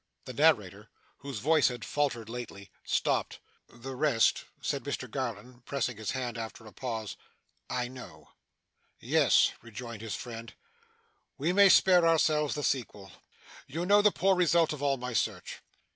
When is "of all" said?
14.73-14.97